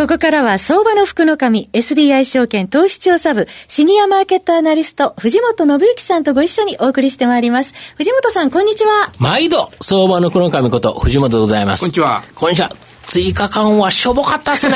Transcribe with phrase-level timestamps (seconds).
[0.00, 7.74] ここからは相場の福の神 SBI 証券投資調査部シニアマーケットアナリスト藤本信之さんとご一緒にお送りしてまいります。
[7.98, 9.12] 藤本さん、こんにちは。
[9.18, 11.80] 毎度、相場の福の神こと藤本でございます。
[11.80, 12.22] こんにちは。
[12.34, 12.70] こんにちは。
[13.02, 14.74] 追加感はしょぼかったですね。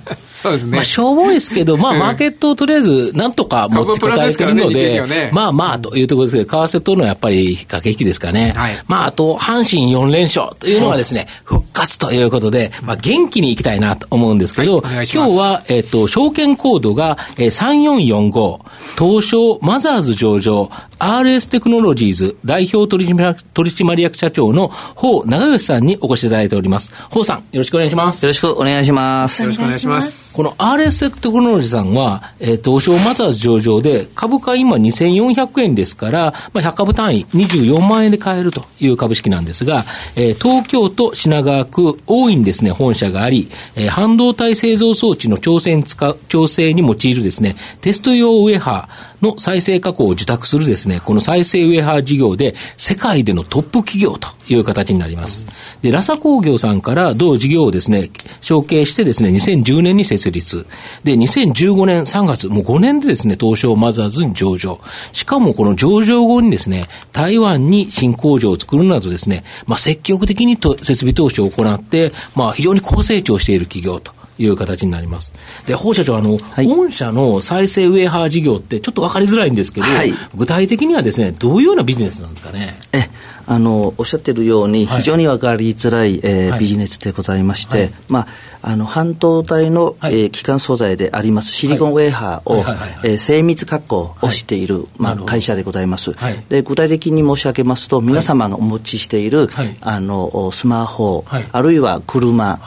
[0.42, 0.76] そうですね。
[0.76, 8.52] まあ、しょぼいですけど、まあ、マーケットをとりあえず、なんとか持ちこたえてるので、ね、まあまあ、というところですけど、為替とのやっぱり駆け引きですかね。
[8.56, 18.60] はい、まあ、あと、阪神4連勝というのはですね、復活ということで、まあ、元気にいきたいなと思うんですけど、はい、今日は、えっ、と、証券コードが、えー、3445、
[18.96, 26.92] 東証マザーズ上場、RS テクノロジーズ代表取締役社長の法長吉さんにお越しいただいております。
[27.10, 28.24] 法さん、よろしくお願いします。
[28.24, 29.42] よろしくお願いします。
[29.42, 30.27] よろしくお願いします。
[30.34, 39.84] この RSX テクノロジーさんは、えー、東証マザーズ上場で、株価今2400円ですから、まあ、100株単位24万円で買えるという株式なんですが、
[40.16, 55.46] えー、東京都品川区大いにですね、本社があり、えー、半導体製造装置の調整に使う、調整に用いるですね、テスト用ウェハー、の再生加工を受託するですね、この再生ウェハー事業で世界でのトップ企業という形になります。
[55.82, 58.10] で、ラサ工業さんから同事業をですね、
[58.40, 60.66] 承継してですね、2010年に設立。
[61.04, 64.80] で、2015年3月、もう5年でですね、東証マザーズに上場。
[65.12, 74.17] しかもこの上場後にですね、台湾に新工場を作るなどですね、まあ積極的にと設備投資を行って、まあ非常に高成長している企業と。
[74.38, 75.32] いう形になります。
[75.66, 82.78] で、放社長、あの、はい、御社の再生ウェハー事業ってちょっと分かりづらいんですけど、はい、具体的にはですね、どういうようなビジネスなんですかね？
[82.92, 83.08] え
[83.50, 88.26] あのおっしゃってるように、非常に分かりづらい、えービジネスでございまして、まあ、
[88.72, 92.64] あの半導体の、はい、えー、基幹素材でありますシリコンウェーハーを、
[93.04, 96.14] え精密加工をしている、まあ、会社でございます、
[96.50, 99.48] で具体的に申し上げますと皆様がお持ちしている、
[99.80, 102.60] あのスマホ、あるいは車、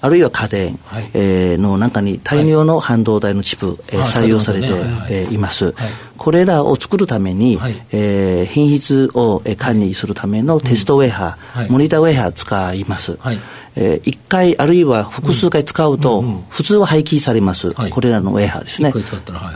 [0.00, 4.68] あるいは家電、はい、えー、の中に大量の半導体のチップ、えー、採用されて、
[5.10, 5.74] えいます、
[6.16, 13.38] これらを作るために、はい、えー、品質を管理するためのテストウェーハー、うん、モニターウェーハー使います、はい。
[13.80, 18.92] えー、1回あるいは複数回使うと、普通は廃棄されます、これらのウェーハーですね。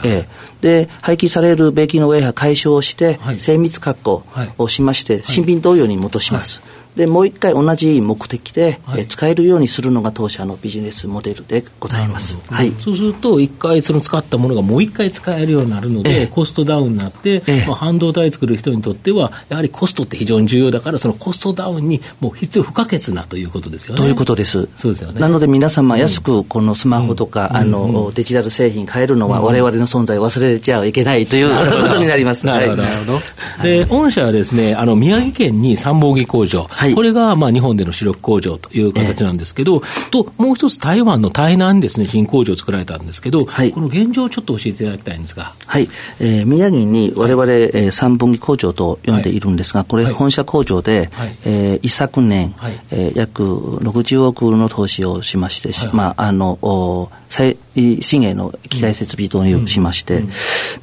[0.05, 0.29] え
[0.61, 4.23] で廃棄されるべきのウェーハー解消して、精密加工
[4.59, 6.63] をしまして、新品同様に戻します。
[6.97, 24.01] でもう一回同じ目的で、はい、使えるようにするのが当社のビジネスモデルでございます、はい、そうすると一回その使ったものがもう一回使えるようになるので、ええ、コストダウンになって、え、まあ、半導体作る人にとってはやはりコストって非常に重要だからそのコストダウンにもう必要不可欠なということですよね。
[24.01, 24.69] ということです。
[24.77, 25.21] そうですよね。
[25.21, 32.45] なので皆様安くこのスマホとか、うん、あの、うん、デジタル製品買えるのは我々の存在を忘れちゃいけないということになります。
[32.47, 33.21] なるほど、なるほど。
[33.63, 45.55] で御社はですねあの宮城県に三本木工場、はい、これがまあ日本での主力工場という形なんですけど、えー、と、もう一つ台湾の台南にですね、新工場を作られたんですけど、はい、この現状をちょっと教えていただきたいんですが。
[45.67, 45.89] はい。
[46.21, 60.23] えー、宮城に我々、えー、三分岐工場と呼んでいるんですが、これ本社工場で、はい、えー、一昨年、はい、えー、約60億の投資をしまして、はい、まあ、あの、お最新鋭の機械設備導入しまして、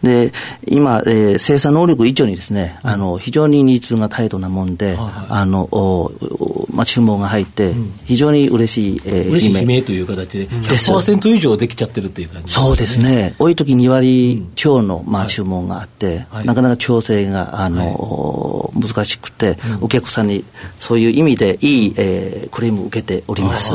[0.03, 0.31] で、
[0.67, 7.73] 今、えー、生産能力以上にですね、あの、非常にニーズがタイトなもんで、あの、おまあ、注文が入って、
[8.05, 20.45] 非常に嬉しい、えー、嬉しい悲鳴という形で、100%以上できちゃってるっていう感じ、ね、そうですね、多い時2割超の、まあ、注文があって、はい、なかなか調整があの、はい、難しくて、お客さんに
[20.79, 23.73] そういう意味でいい、えー、クレームを受けております。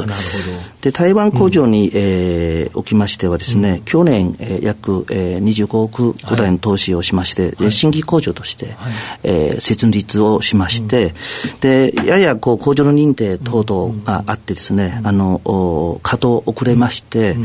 [0.80, 8.92] で台湾工場に、うん、えー、おきましてはですね、うん、去年、えー、約、えー、25億ぐらいの投資をしまして、はい、新規工場として、はい、
[9.24, 11.14] えー、設立をしまして、
[11.54, 15.40] うん、でややこう工場の認定等々があってですね、あの
[16.02, 17.36] 稼働遅れまして、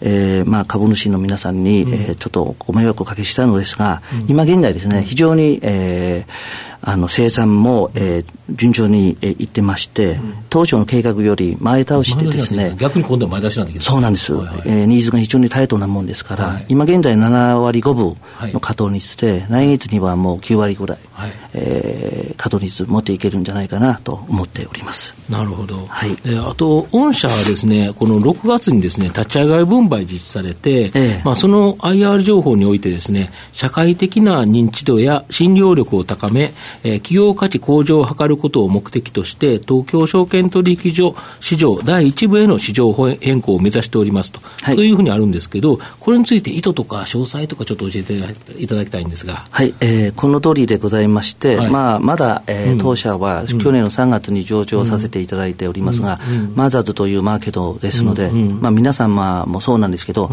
[0.00, 18.16] えーまあ、株主の皆さんに、えー、ちょっとご迷惑をおかけしたのですが、今現在ですね非常に、えー、あの生産も、えー、順調に、えー、いってまして、うん、当初の計画より前倒してですね逆に今度は前倒しなんでそうなんです、はいはい、えー、ニーズが非常にタイトなもんですから、はい、今現在7割5分
[18.52, 21.32] の稼働率で、はい、来月にはもう9割ぐらい、はい。
[21.58, 25.14] えー、稼働率持っていけるんじゃないかなと思っております。
[25.30, 36.52] なるほど、はい、であと御社はですねこの6月にですね立ち上がり分配実施されて、えーまあ、その IR 情報においてですね社会的な認知度や診療力を高め
[36.82, 48.14] えー、企業価値向上を図るることを目的として、東京証券取引所市場第1部への市場変更を目指しておりますと、はい、というふうにあるんですけど、これについて意図とか詳細とかちょっと教えて
[48.62, 49.44] いただきたいんですが。
[49.50, 56.36] はい、えー、この通りでございまして、はい、まあ、まだ、えー、当社は去年の3月に上場させていただいておりますが、うん。
[56.36, 58.48] うん、マザーズというマーケットですので、うん。
[58.48, 60.30] うん、まあ、皆様もそうなんですけど、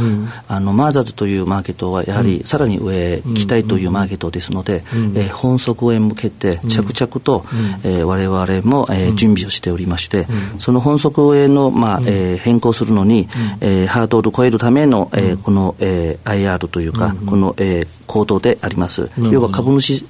[0.47, 4.83] あのマザーズというマーケットはやはりさらに上行きたいというマーケットですので、
[5.15, 7.45] えー、本則へ向けて着々と、
[7.83, 10.27] えー、我々も、えー、準備をしておりまして、
[10.59, 13.27] その本則への、まあえー、変更するのに、
[13.61, 19.09] えー、ハードルを超えるための、えー、この、えー、IR というか、この、えー、行動であります。
[19.17, 20.05] 要は株主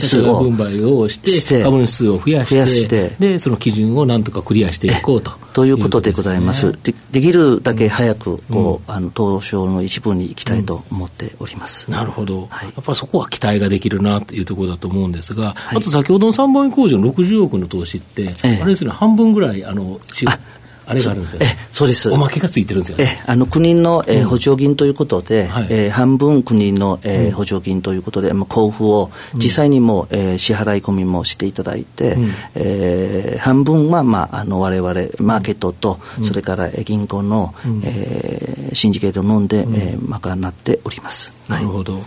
[0.00, 5.32] 数を分配をして株主数を増やしてでその基準をなんとかクリアしていこうと。
[5.54, 6.72] ということでございます。
[6.84, 11.86] でできるだけ早くこう、うん、あの東証の一部に行きたいと思っております。
[11.88, 20.00] うん、なるほど、はい、やっぱりそこは期待ができるなというところだと思うんですが、はい、あと先ほどの3番工場の60億の投資って、ええ、あれですね、半分ぐらいあの
[20.88, 22.10] あれがあるんですよ、ね、そうです。
[22.10, 41.32] おまけがついてるんですよ、ね、あの国の、えー、補助金ということで、うんはい、えー、半分国の、えー、補助金ということで、まあ、交付を実際にも、えー、支払い込みもしていただいて、うん、えー、半分は、まあ、あの我々マーケットと、うん、それから銀行の、うん、えー、シンジケートを飲んで、うん、えー、賄っております。
[41.48, 42.02] なるほど、はい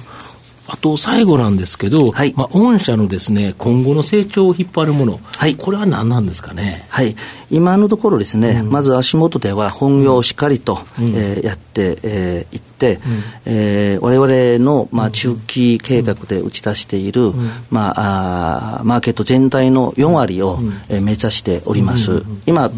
[0.74, 6.86] あと最後なんですけど、はい、まあ、御社のですね、今後の成長を引っ張るもの、はい、これは何なんですかね？
[6.88, 7.18] はい、
[7.50, 13.02] 今のところですね、うん、まず足元では本業をしっかりと、うん、えー、やってい、えー、って、うん、
[13.46, 22.24] えー、我々の、まあ、中期計画で打ち出している、うん、まあ、あマーケット全体の4割を、うん、えー、目指しております。
[22.46, 22.72] 今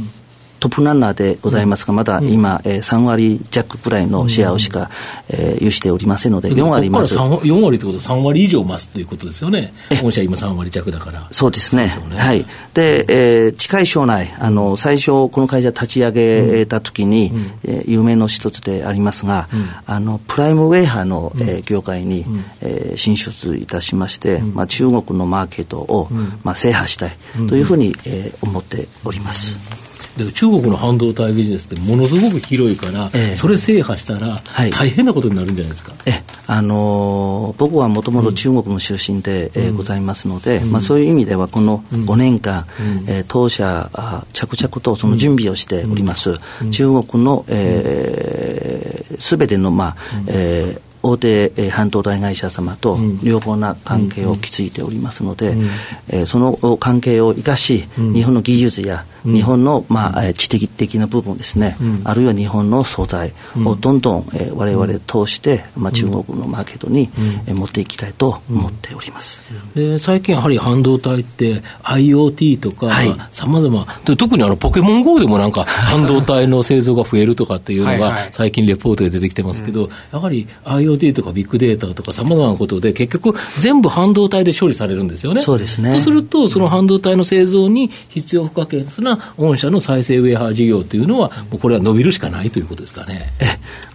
[0.63, 4.89] トップランナーでございますが、まだ今、えー、3割弱くらいのシェアをしか、
[5.27, 7.17] えー、有しておりませんので、4割まず。
[7.17, 9.73] 4割ってことは3割以上増すということですよね。
[10.01, 11.27] 御社今3割弱だから。
[11.31, 11.89] そうですね。
[11.89, 12.45] すねはい。
[12.73, 26.07] で、えー、近い将来、あの、最初、この会社立ち上げたときに、うん、えー、有名の一つでありますが、うん、あの、プライムウェイハーの、えー、業界に、うん、えー、進出いたしまして、まあ、中国のマーケットを、
[26.45, 27.11] まあ、制覇したい
[27.49, 29.82] というふうに、えー、思っております。
[30.17, 46.35] で中国の半導体ビジネスってものすごく広いから、ええ、それ制覇したら大変なことになるんじゃないですか、えあのー、僕はもともと中国の出身で、うん、えー、ございますので、うん、まあ、そういう意味ではこの5年間、うん、えー、当社あ着々とその準備をしております、
[46.71, 55.69] 中国の、えー、全ての、まあえー大手、えー、半導体会社様と良好な関係を築いておりますので、うん、
[56.07, 63.33] えー、その関係を生かし、うん、日本の技術や日本の、まあ、知的的な部分ですね、あるいは日本の素材
[63.65, 67.09] をどんどん、えー、我々通して、まあ、中国のマーケットに、
[67.47, 69.43] えー、持っていきたいと思っております、
[69.75, 72.91] で最近やはり半導体って IoT とか
[73.31, 85.41] さまざま特にあのポケモン GO でもなんか 半導体の製造が増えるとかっていうのが最近レポートで出てきてますけど、やはり IoT とかビッグデータとかさまざまなことで結局全部半導体で処理されるんですよね。
[85.41, 85.93] そうですね。
[85.93, 93.31] とするとその半導体の製造に必要不可欠な御社の再生ウェアハー事業というのは、もうこれは伸びるしかないということですかね。
[93.39, 93.45] え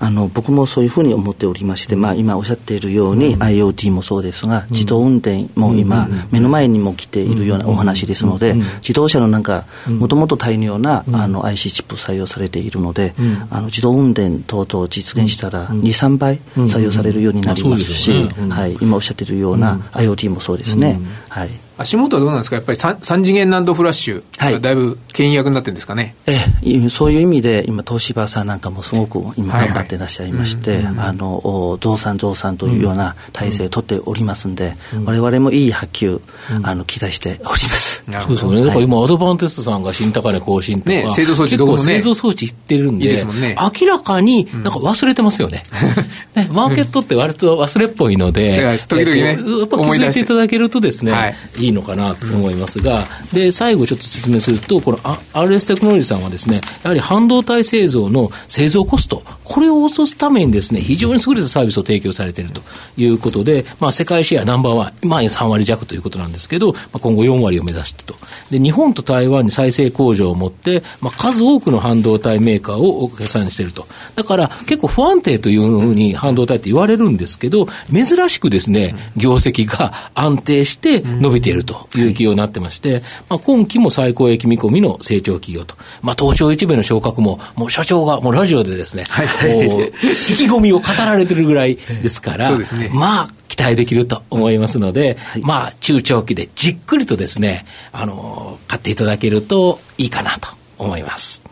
[0.01, 13.15] あの僕もそういうふうに思っておりまして、まあ、今おっしゃっているように、うん、IoT もそうですが、自動運転も今、目の前にも来ているようなお話ですので、自動車のなんか、もともと大量な、あの IC チップ採用されているので、
[13.51, 21.01] あの自動運転等々実現したら、2、3倍採用されるようになりますし、はい、今おっしゃっているような IoT もそうですね。
[21.29, 26.33] はい足元はどうなんですか、やっぱり 3, 3次元難度フラッシュ、はい、だいぶ牽引役になってるんですかね、え
[26.65, 36.21] え、そういう意味で、今、東芝さんなんかもすごく今、頑張っていらっしゃいまして、あの増産、増産というような体制を取っておりますんで、われわれもいい波及、
[36.63, 38.05] あの期待しております。
[38.09, 45.63] そうですよね、だから今、アドバンテストさんが新高値更新とか、ね、製造装置どこも、ね、製造装置いってるんで、いいでね、明らかになんか忘れてますよね。
[46.35, 49.23] ねマーケットって割と忘れっぽいので、時々ね、
[49.59, 52.81] やっぱ気づいていただけるとですね、はい、いいのかなと思います。
[52.81, 62.61] が、うん、で、最後ちょっと説明すると、この RS テクノロジーさんはですね、やはり半導体製造の製造コスト、これを落とすためにですね、非常に優れたサービスを提供されていると
[62.97, 68.15] いうことで、まあ、世界シェアナンバーワン、今は3割弱ということなんですけど、まあ、今後4割を目指してと。
[68.51, 73.87] で、日本と台湾に再生工場を持って、まあ、数多くの半導体メーカーを計算していると。
[74.15, 101.43] だから、結構不安定というふうに半導体って言われるんですけど、珍しくですね、業績が安定して伸びているという企業なってまして、まあ、今期も最高益見込みの成長企業と、まあ、東証一部の昇格も、もう社長がもうラジオでですね、はい、意気込みを語られてるぐらいですから、ね、まあ、期待できると思いますので、はい、まあ、中長期でじっくりとですね、あの、買っていただけるといいかなと思います。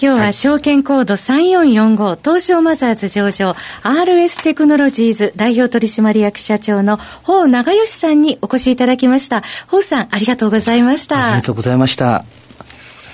[0.00, 9.42] 今日は証券コード3445東証マザーズ上場 RS テクノロジーズ代表取締役社長の法長義さんにお越しいただきました。
[9.68, 11.26] 法さんありがとうございました。
[11.26, 12.24] ありがとうございました。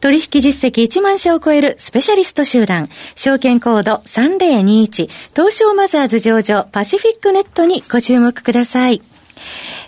[0.00, 9.02] 取引実績1万社を超えるスペシャリスト集団、証券コード3021、東証マザーズ上場パシフィックネットにご注目ください。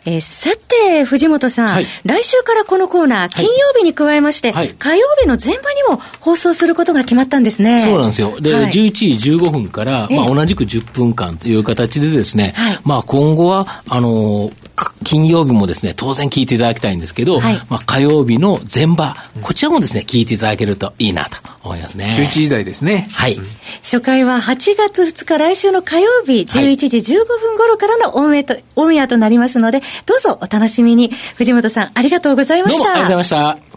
[0.05, 7.81] えー、さて、藤本さん、はい、来週からこのコーナー、金曜日に加えまして、はい、火曜日の前場にも放送することが決まったんですね。
[7.81, 8.41] そうなんですよ。
[8.41, 12.55] で、はい、11時15分から、まあ、同じく10分間という形でですね、
[12.85, 14.62] まあ、今後は、あのー
[15.05, 22.15] 金曜日もですね、当然聞いていただきたいんですけど、はい、まあ火曜日の前場、こちらもですね、聞いていただけるといいなと思いますね。
[22.19, 23.09] 11時台ですね。
[23.13, 23.39] はい。
[23.83, 31.11] 初回は8月2日来週の火曜日11時15分頃からのオンエアと、オンエアとなりますので、どうぞお楽しみに。
[31.37, 32.79] 藤本さん、ありがとうございました。
[32.79, 33.73] どうもありがとうございました。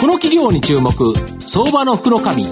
[0.00, 2.44] この企業に注目、相場の福の神。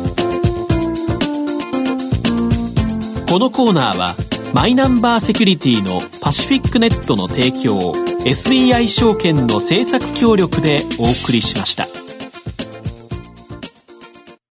[3.28, 4.14] このコーナーは、
[4.52, 12.01] マイナンバーセキュリティのパシフィックネットの提供を SBI 証券の政策協力でお送りしました。